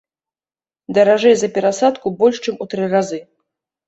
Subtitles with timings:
[0.97, 3.21] Даражэй за перасадку больш чым у тры разы!